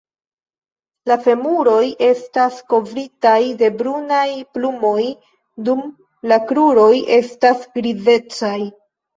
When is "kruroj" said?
6.49-6.91